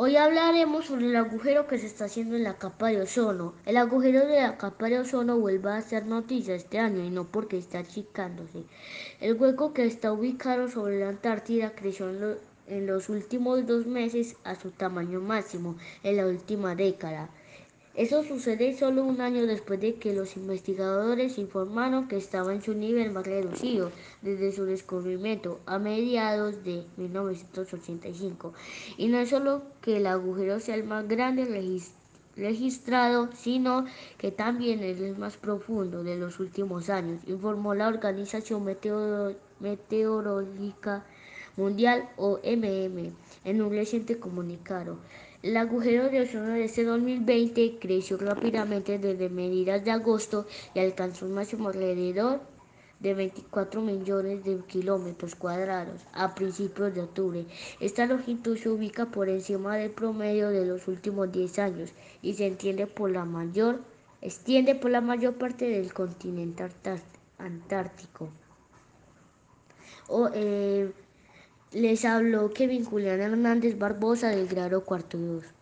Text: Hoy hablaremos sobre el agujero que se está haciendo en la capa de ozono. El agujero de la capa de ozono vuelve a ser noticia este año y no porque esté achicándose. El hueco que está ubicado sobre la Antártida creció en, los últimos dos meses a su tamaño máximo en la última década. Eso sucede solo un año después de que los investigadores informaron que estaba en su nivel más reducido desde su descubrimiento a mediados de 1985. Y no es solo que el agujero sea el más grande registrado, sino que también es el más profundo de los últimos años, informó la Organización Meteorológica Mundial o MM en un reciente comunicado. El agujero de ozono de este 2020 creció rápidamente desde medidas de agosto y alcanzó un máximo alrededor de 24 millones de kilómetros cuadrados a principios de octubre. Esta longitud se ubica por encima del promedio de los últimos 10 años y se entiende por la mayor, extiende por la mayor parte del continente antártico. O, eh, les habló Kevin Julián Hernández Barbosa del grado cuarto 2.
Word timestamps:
Hoy 0.00 0.14
hablaremos 0.14 0.86
sobre 0.86 1.06
el 1.06 1.16
agujero 1.16 1.66
que 1.66 1.76
se 1.76 1.86
está 1.86 2.04
haciendo 2.04 2.36
en 2.36 2.44
la 2.44 2.56
capa 2.56 2.86
de 2.86 3.00
ozono. 3.00 3.54
El 3.66 3.76
agujero 3.76 4.28
de 4.28 4.40
la 4.40 4.56
capa 4.56 4.86
de 4.86 5.00
ozono 5.00 5.40
vuelve 5.40 5.72
a 5.72 5.82
ser 5.82 6.06
noticia 6.06 6.54
este 6.54 6.78
año 6.78 7.02
y 7.02 7.10
no 7.10 7.24
porque 7.24 7.58
esté 7.58 7.78
achicándose. 7.78 8.62
El 9.20 9.34
hueco 9.34 9.72
que 9.72 9.86
está 9.86 10.12
ubicado 10.12 10.68
sobre 10.68 11.00
la 11.00 11.08
Antártida 11.08 11.72
creció 11.72 12.10
en, 12.68 12.86
los 12.86 13.08
últimos 13.08 13.66
dos 13.66 13.86
meses 13.86 14.36
a 14.44 14.54
su 14.54 14.70
tamaño 14.70 15.20
máximo 15.20 15.76
en 16.04 16.18
la 16.18 16.26
última 16.26 16.76
década. 16.76 17.28
Eso 17.98 18.22
sucede 18.22 18.78
solo 18.78 19.02
un 19.02 19.20
año 19.20 19.44
después 19.44 19.80
de 19.80 19.96
que 19.96 20.14
los 20.14 20.36
investigadores 20.36 21.36
informaron 21.36 22.06
que 22.06 22.16
estaba 22.16 22.54
en 22.54 22.62
su 22.62 22.72
nivel 22.72 23.10
más 23.10 23.26
reducido 23.26 23.90
desde 24.22 24.52
su 24.52 24.66
descubrimiento 24.66 25.58
a 25.66 25.80
mediados 25.80 26.62
de 26.62 26.84
1985. 26.96 28.54
Y 28.98 29.08
no 29.08 29.18
es 29.18 29.30
solo 29.30 29.64
que 29.82 29.96
el 29.96 30.06
agujero 30.06 30.60
sea 30.60 30.76
el 30.76 30.84
más 30.84 31.08
grande 31.08 31.44
registrado, 32.36 33.30
sino 33.34 33.84
que 34.16 34.30
también 34.30 34.84
es 34.84 35.00
el 35.00 35.18
más 35.18 35.36
profundo 35.36 36.04
de 36.04 36.16
los 36.16 36.38
últimos 36.38 36.90
años, 36.90 37.18
informó 37.26 37.74
la 37.74 37.88
Organización 37.88 38.64
Meteorológica 39.58 41.04
Mundial 41.58 42.08
o 42.16 42.38
MM 42.44 43.12
en 43.44 43.62
un 43.62 43.70
reciente 43.72 44.20
comunicado. 44.20 44.98
El 45.42 45.56
agujero 45.56 46.08
de 46.08 46.20
ozono 46.20 46.50
de 46.50 46.62
este 46.62 46.84
2020 46.84 47.80
creció 47.80 48.16
rápidamente 48.16 49.00
desde 49.00 49.28
medidas 49.28 49.84
de 49.84 49.90
agosto 49.90 50.46
y 50.72 50.78
alcanzó 50.78 51.26
un 51.26 51.34
máximo 51.34 51.68
alrededor 51.68 52.42
de 53.00 53.12
24 53.12 53.80
millones 53.80 54.44
de 54.44 54.60
kilómetros 54.68 55.34
cuadrados 55.34 56.00
a 56.12 56.36
principios 56.36 56.94
de 56.94 57.00
octubre. 57.00 57.44
Esta 57.80 58.06
longitud 58.06 58.56
se 58.56 58.68
ubica 58.68 59.06
por 59.06 59.28
encima 59.28 59.76
del 59.76 59.90
promedio 59.90 60.50
de 60.50 60.64
los 60.64 60.86
últimos 60.86 61.32
10 61.32 61.58
años 61.58 61.90
y 62.22 62.34
se 62.34 62.46
entiende 62.46 62.86
por 62.86 63.10
la 63.10 63.24
mayor, 63.24 63.80
extiende 64.20 64.76
por 64.76 64.92
la 64.92 65.00
mayor 65.00 65.34
parte 65.34 65.68
del 65.68 65.92
continente 65.92 66.68
antártico. 67.38 68.28
O, 70.06 70.30
eh, 70.32 70.92
les 71.72 72.04
habló 72.06 72.50
Kevin 72.52 72.84
Julián 72.84 73.20
Hernández 73.20 73.78
Barbosa 73.78 74.28
del 74.30 74.48
grado 74.48 74.84
cuarto 74.84 75.18
2. 75.18 75.57